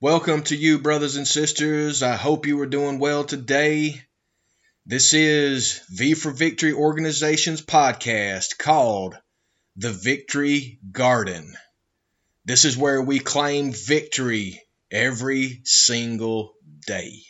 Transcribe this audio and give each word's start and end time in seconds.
Welcome 0.00 0.42
to 0.44 0.56
you, 0.56 0.78
brothers 0.78 1.16
and 1.16 1.28
sisters. 1.28 2.02
I 2.02 2.16
hope 2.16 2.46
you 2.46 2.58
are 2.62 2.66
doing 2.66 2.98
well 2.98 3.24
today. 3.24 4.00
This 4.86 5.12
is 5.12 5.82
V 5.90 6.14
for 6.14 6.30
Victory 6.30 6.72
Organization's 6.72 7.60
podcast 7.60 8.56
called 8.56 9.18
The 9.76 9.92
Victory 9.92 10.78
Garden. 10.90 11.54
This 12.46 12.64
is 12.64 12.78
where 12.78 13.02
we 13.02 13.18
claim 13.18 13.72
victory 13.72 14.62
every 14.90 15.60
single 15.64 16.54
day. 16.86 17.20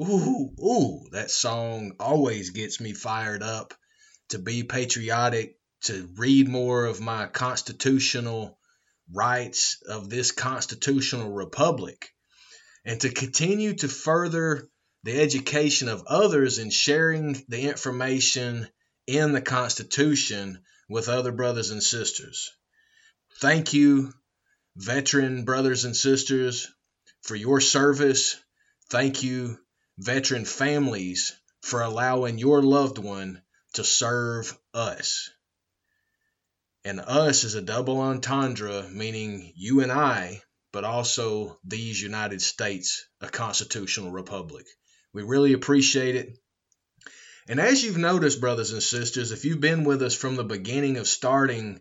Ooh, 0.00 0.50
ooh, 0.58 1.08
that 1.12 1.30
song 1.30 1.92
always 2.00 2.50
gets 2.50 2.80
me 2.80 2.94
fired 2.94 3.42
up 3.42 3.74
to 4.30 4.38
be 4.38 4.62
patriotic, 4.62 5.56
to 5.82 6.08
read 6.16 6.48
more 6.48 6.86
of 6.86 7.00
my 7.00 7.26
constitutional 7.26 8.58
rights 9.12 9.82
of 9.86 10.08
this 10.08 10.32
constitutional 10.32 11.30
republic, 11.30 12.14
and 12.84 13.00
to 13.00 13.10
continue 13.10 13.74
to 13.74 13.88
further 13.88 14.68
the 15.02 15.20
education 15.20 15.88
of 15.88 16.04
others 16.06 16.58
and 16.58 16.72
sharing 16.72 17.44
the 17.48 17.62
information 17.62 18.68
in 19.06 19.32
the 19.32 19.42
Constitution 19.42 20.62
with 20.88 21.08
other 21.08 21.32
brothers 21.32 21.70
and 21.70 21.82
sisters. 21.82 22.52
Thank 23.40 23.72
you, 23.72 24.12
veteran 24.76 25.44
brothers 25.44 25.84
and 25.84 25.96
sisters, 25.96 26.68
for 27.22 27.34
your 27.34 27.60
service. 27.60 28.36
Thank 28.90 29.22
you, 29.22 29.58
veteran 30.00 30.46
families, 30.46 31.36
for 31.60 31.82
allowing 31.82 32.38
your 32.38 32.62
loved 32.62 32.96
one 32.96 33.42
to 33.74 33.84
serve 33.84 34.58
us. 34.72 35.30
And 36.86 37.00
us 37.00 37.44
is 37.44 37.54
a 37.54 37.60
double 37.60 38.00
entendre, 38.00 38.88
meaning 38.88 39.52
you 39.54 39.82
and 39.82 39.92
I, 39.92 40.42
but 40.72 40.84
also 40.84 41.58
these 41.64 42.00
United 42.00 42.40
States, 42.40 43.04
a 43.20 43.28
constitutional 43.28 44.10
republic. 44.10 44.64
We 45.12 45.22
really 45.22 45.52
appreciate 45.52 46.16
it. 46.16 46.38
And 47.46 47.60
as 47.60 47.84
you've 47.84 47.98
noticed, 47.98 48.40
brothers 48.40 48.72
and 48.72 48.82
sisters, 48.82 49.32
if 49.32 49.44
you've 49.44 49.60
been 49.60 49.84
with 49.84 50.00
us 50.02 50.14
from 50.14 50.36
the 50.36 50.44
beginning 50.44 50.96
of 50.96 51.08
starting 51.08 51.78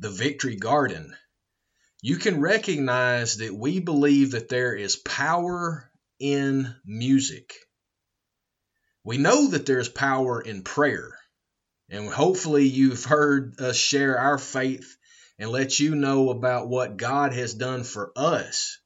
the 0.00 0.10
Victory 0.10 0.56
Garden, 0.56 1.14
you 2.00 2.16
can 2.16 2.40
recognize 2.40 3.36
that 3.36 3.54
we 3.54 3.78
believe 3.78 4.32
that 4.32 4.48
there 4.48 4.74
is 4.74 4.96
power 4.96 5.91
in 6.22 6.72
music. 6.84 7.52
We 9.02 9.18
know 9.18 9.48
that 9.48 9.66
there's 9.66 9.88
power 9.88 10.40
in 10.40 10.62
prayer. 10.62 11.18
And 11.90 12.08
hopefully, 12.08 12.68
you've 12.68 13.04
heard 13.04 13.60
us 13.60 13.76
share 13.76 14.16
our 14.16 14.38
faith 14.38 14.96
and 15.38 15.50
let 15.50 15.80
you 15.80 15.96
know 15.96 16.30
about 16.30 16.68
what 16.68 16.96
God 16.96 17.32
has 17.32 17.54
done 17.54 17.82
for 17.82 18.12
us 18.14 18.78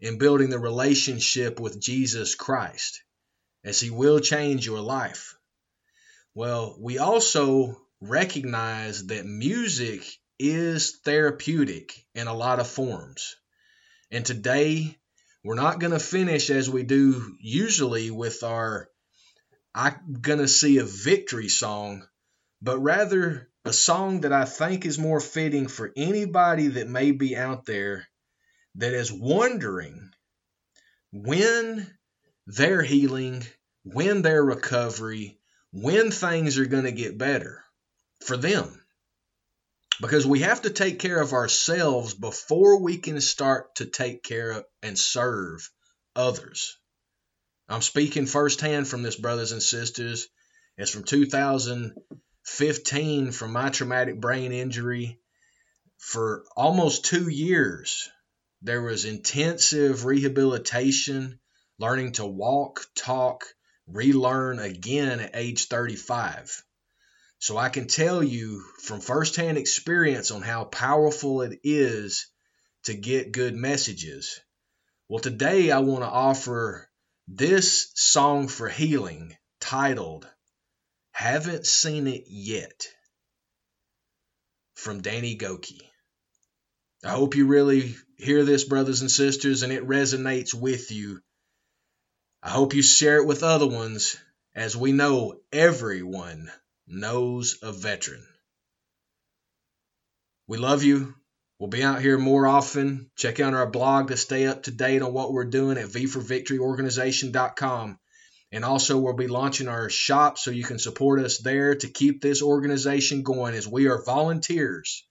in 0.00 0.18
building 0.18 0.50
the 0.50 0.58
relationship 0.60 1.58
with 1.58 1.80
Jesus 1.80 2.36
Christ, 2.36 3.02
as 3.64 3.80
He 3.80 3.90
will 3.90 4.20
change 4.20 4.64
your 4.64 4.80
life. 4.80 5.34
Well, 6.34 6.76
we 6.80 6.98
also 6.98 7.76
recognize 8.00 9.06
that 9.06 9.26
music 9.26 10.04
is 10.38 10.96
therapeutic 11.04 12.06
in 12.14 12.28
a 12.28 12.34
lot 12.34 12.60
of 12.60 12.68
forms. 12.68 13.34
And 14.12 14.24
today, 14.24 14.96
we're 15.44 15.54
not 15.54 15.80
going 15.80 15.92
to 15.92 15.98
finish 15.98 16.50
as 16.50 16.68
we 16.68 16.82
do 16.82 17.36
usually 17.40 18.10
with 18.10 18.42
our 18.42 18.88
I'm 19.74 20.18
going 20.20 20.40
to 20.40 20.48
see 20.48 20.78
a 20.78 20.84
victory 20.84 21.48
song, 21.48 22.06
but 22.60 22.78
rather 22.80 23.48
a 23.64 23.72
song 23.72 24.22
that 24.22 24.32
I 24.32 24.44
think 24.44 24.84
is 24.84 24.98
more 24.98 25.20
fitting 25.20 25.68
for 25.68 25.92
anybody 25.96 26.68
that 26.68 26.88
may 26.88 27.12
be 27.12 27.36
out 27.36 27.64
there 27.66 28.08
that 28.76 28.92
is 28.92 29.12
wondering 29.12 30.10
when 31.12 31.86
their 32.46 32.82
healing, 32.82 33.46
when 33.84 34.22
their 34.22 34.42
recovery, 34.42 35.38
when 35.72 36.10
things 36.10 36.58
are 36.58 36.66
going 36.66 36.84
to 36.84 36.92
get 36.92 37.18
better 37.18 37.62
for 38.24 38.36
them. 38.36 38.82
Because 40.00 40.26
we 40.26 40.40
have 40.40 40.62
to 40.62 40.70
take 40.70 40.98
care 41.00 41.20
of 41.20 41.32
ourselves 41.32 42.14
before 42.14 42.80
we 42.80 42.98
can 42.98 43.20
start 43.20 43.74
to 43.76 43.86
take 43.86 44.22
care 44.22 44.50
of 44.52 44.64
and 44.82 44.98
serve 44.98 45.68
others. 46.14 46.78
I'm 47.68 47.82
speaking 47.82 48.26
firsthand 48.26 48.86
from 48.88 49.02
this, 49.02 49.16
brothers 49.16 49.52
and 49.52 49.62
sisters. 49.62 50.28
It's 50.76 50.90
from 50.90 51.04
2015 51.04 53.32
from 53.32 53.52
my 53.52 53.70
traumatic 53.70 54.20
brain 54.20 54.52
injury. 54.52 55.20
For 55.98 56.44
almost 56.56 57.04
two 57.04 57.28
years, 57.28 58.08
there 58.62 58.82
was 58.82 59.04
intensive 59.04 60.04
rehabilitation, 60.04 61.40
learning 61.78 62.12
to 62.12 62.24
walk, 62.24 62.86
talk, 62.94 63.44
relearn 63.88 64.60
again 64.60 65.20
at 65.20 65.30
age 65.34 65.66
35. 65.66 66.62
So 67.40 67.56
I 67.56 67.68
can 67.68 67.86
tell 67.86 68.22
you 68.22 68.64
from 68.82 69.00
firsthand 69.00 69.58
experience 69.58 70.30
on 70.30 70.42
how 70.42 70.64
powerful 70.64 71.42
it 71.42 71.60
is 71.62 72.26
to 72.84 72.94
get 72.94 73.32
good 73.32 73.54
messages. 73.54 74.40
Well, 75.08 75.20
today 75.20 75.70
I 75.70 75.78
want 75.78 76.02
to 76.02 76.08
offer 76.08 76.90
this 77.28 77.92
song 77.94 78.48
for 78.48 78.68
healing 78.68 79.36
titled 79.60 80.28
Haven't 81.12 81.64
Seen 81.64 82.06
It 82.08 82.24
Yet 82.26 82.88
from 84.74 85.00
Danny 85.00 85.36
Gokey. 85.36 85.80
I 87.04 87.10
hope 87.10 87.36
you 87.36 87.46
really 87.46 87.94
hear 88.16 88.44
this, 88.44 88.64
brothers 88.64 89.00
and 89.00 89.10
sisters, 89.10 89.62
and 89.62 89.72
it 89.72 89.86
resonates 89.86 90.52
with 90.52 90.90
you. 90.90 91.20
I 92.42 92.50
hope 92.50 92.74
you 92.74 92.82
share 92.82 93.18
it 93.18 93.26
with 93.26 93.44
other 93.44 93.68
ones, 93.68 94.16
as 94.54 94.76
we 94.76 94.90
know 94.90 95.40
everyone 95.52 96.50
knows 96.88 97.58
a 97.62 97.72
veteran. 97.72 98.26
We 100.46 100.58
love 100.58 100.82
you. 100.82 101.14
We'll 101.58 101.68
be 101.68 101.82
out 101.82 102.00
here 102.00 102.18
more 102.18 102.46
often. 102.46 103.10
Check 103.16 103.40
out 103.40 103.52
our 103.52 103.68
blog 103.68 104.08
to 104.08 104.16
stay 104.16 104.46
up 104.46 104.62
to 104.62 104.70
date 104.70 105.02
on 105.02 105.12
what 105.12 105.32
we're 105.32 105.44
doing 105.44 105.76
at 105.76 105.88
v4victoryorganization.com. 105.88 107.98
And 108.50 108.64
also, 108.64 108.98
we'll 108.98 109.12
be 109.12 109.26
launching 109.26 109.68
our 109.68 109.90
shop 109.90 110.38
so 110.38 110.50
you 110.50 110.64
can 110.64 110.78
support 110.78 111.20
us 111.20 111.38
there 111.38 111.74
to 111.74 111.88
keep 111.88 112.22
this 112.22 112.42
organization 112.42 113.22
going 113.22 113.54
as 113.54 113.68
we 113.68 113.88
are 113.88 114.02
volunteers 114.02 115.04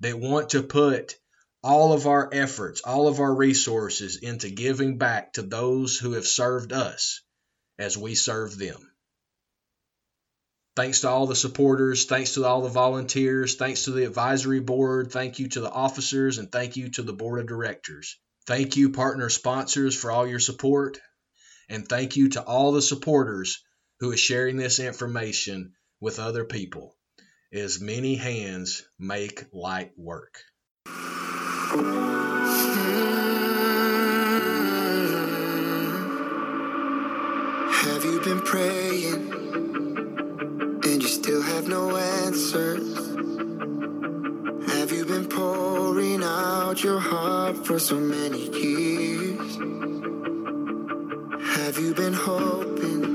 that 0.00 0.18
want 0.18 0.50
to 0.50 0.62
put 0.62 1.16
all 1.64 1.92
of 1.92 2.06
our 2.06 2.28
efforts, 2.32 2.82
all 2.82 3.08
of 3.08 3.18
our 3.18 3.34
resources 3.34 4.18
into 4.18 4.50
giving 4.50 4.98
back 4.98 5.32
to 5.32 5.42
those 5.42 5.98
who 5.98 6.12
have 6.12 6.26
served 6.26 6.72
us 6.72 7.22
as 7.78 7.98
we 7.98 8.14
serve 8.14 8.56
them. 8.56 8.78
Thanks 10.78 11.00
to 11.00 11.08
all 11.08 11.26
the 11.26 11.34
supporters, 11.34 12.04
thanks 12.04 12.34
to 12.34 12.44
all 12.44 12.62
the 12.62 12.68
volunteers, 12.68 13.56
thanks 13.56 13.86
to 13.86 13.90
the 13.90 14.06
advisory 14.06 14.60
board, 14.60 15.10
thank 15.10 15.40
you 15.40 15.48
to 15.48 15.60
the 15.60 15.68
officers, 15.68 16.38
and 16.38 16.52
thank 16.52 16.76
you 16.76 16.88
to 16.90 17.02
the 17.02 17.12
board 17.12 17.40
of 17.40 17.48
directors. 17.48 18.16
Thank 18.46 18.76
you, 18.76 18.90
partner 18.92 19.28
sponsors, 19.28 19.96
for 19.96 20.12
all 20.12 20.24
your 20.24 20.38
support, 20.38 21.00
and 21.68 21.84
thank 21.88 22.14
you 22.14 22.28
to 22.28 22.42
all 22.42 22.70
the 22.70 22.80
supporters 22.80 23.60
who 23.98 24.12
is 24.12 24.20
sharing 24.20 24.56
this 24.56 24.78
information 24.78 25.72
with 26.00 26.20
other 26.20 26.44
people. 26.44 26.94
As 27.52 27.80
many 27.80 28.14
hands 28.14 28.84
make 29.00 29.46
light 29.52 29.90
work. 29.96 30.38
Have 37.82 38.04
you 38.04 38.20
been 38.20 38.42
praying? 38.42 38.77
your 46.84 47.00
heart 47.00 47.66
for 47.66 47.78
so 47.78 47.96
many 47.96 48.50
years? 48.50 49.56
Have 51.56 51.78
you 51.78 51.94
been 51.94 52.12
hoping? 52.12 53.07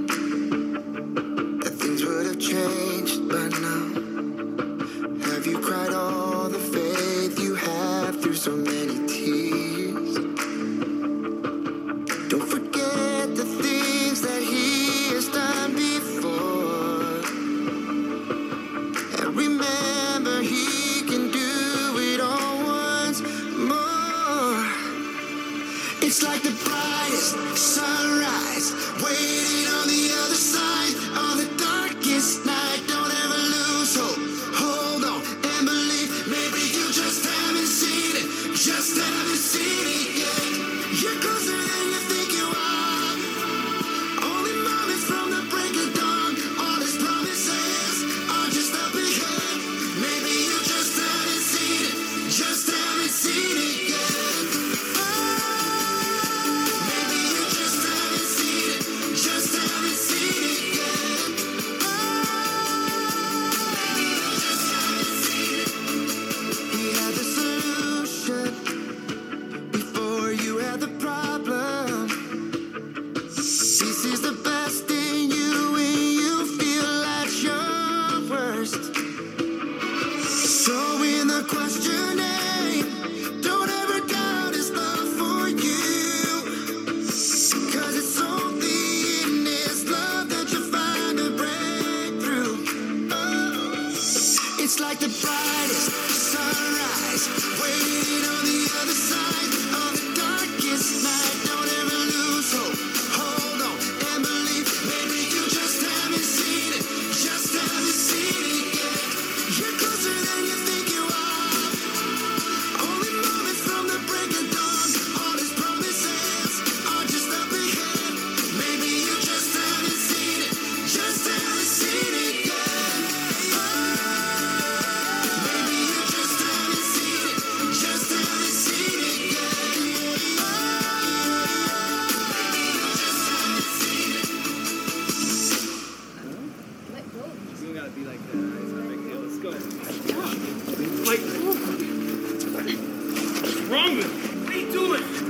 wrong 143.73 143.97
with 143.97 144.05
it. 144.05 144.43
What 144.43 144.53
are 144.53 144.59
you 144.59 144.71
doing? 144.71 145.22